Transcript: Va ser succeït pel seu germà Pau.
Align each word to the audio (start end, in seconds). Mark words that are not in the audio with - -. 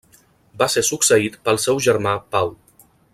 Va 0.61 0.67
ser 0.75 0.83
succeït 0.87 1.37
pel 1.49 1.61
seu 1.67 1.85
germà 1.89 2.15
Pau. 2.37 2.51